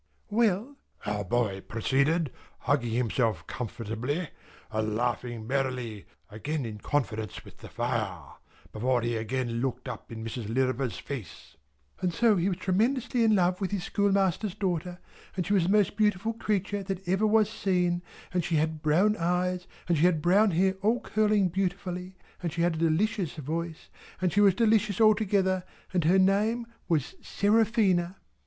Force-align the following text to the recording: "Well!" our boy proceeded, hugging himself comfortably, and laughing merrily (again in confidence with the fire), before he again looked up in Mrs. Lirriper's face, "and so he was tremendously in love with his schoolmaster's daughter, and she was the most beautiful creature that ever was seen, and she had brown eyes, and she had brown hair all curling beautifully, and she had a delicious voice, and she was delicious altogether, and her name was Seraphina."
"Well!" 0.31 0.77
our 1.05 1.23
boy 1.23 1.61
proceeded, 1.61 2.31
hugging 2.61 2.89
himself 2.93 3.45
comfortably, 3.45 4.29
and 4.71 4.95
laughing 4.95 5.45
merrily 5.45 6.07
(again 6.31 6.65
in 6.65 6.79
confidence 6.79 7.45
with 7.45 7.57
the 7.57 7.69
fire), 7.69 8.33
before 8.71 9.03
he 9.03 9.15
again 9.15 9.61
looked 9.61 9.87
up 9.87 10.11
in 10.11 10.23
Mrs. 10.25 10.47
Lirriper's 10.51 10.97
face, 10.97 11.55
"and 11.99 12.11
so 12.11 12.35
he 12.35 12.49
was 12.49 12.57
tremendously 12.57 13.23
in 13.23 13.35
love 13.35 13.61
with 13.61 13.69
his 13.69 13.83
schoolmaster's 13.83 14.55
daughter, 14.55 14.97
and 15.37 15.45
she 15.45 15.53
was 15.53 15.65
the 15.65 15.69
most 15.69 15.95
beautiful 15.95 16.33
creature 16.33 16.81
that 16.81 17.07
ever 17.07 17.27
was 17.27 17.47
seen, 17.47 18.01
and 18.33 18.43
she 18.43 18.55
had 18.55 18.81
brown 18.81 19.15
eyes, 19.17 19.67
and 19.87 19.99
she 19.99 20.05
had 20.05 20.19
brown 20.19 20.49
hair 20.49 20.73
all 20.81 20.99
curling 20.99 21.47
beautifully, 21.47 22.17
and 22.41 22.51
she 22.51 22.63
had 22.63 22.73
a 22.73 22.79
delicious 22.79 23.35
voice, 23.35 23.89
and 24.19 24.33
she 24.33 24.41
was 24.41 24.55
delicious 24.55 24.99
altogether, 24.99 25.63
and 25.93 26.05
her 26.05 26.17
name 26.17 26.65
was 26.89 27.13
Seraphina." 27.21 28.17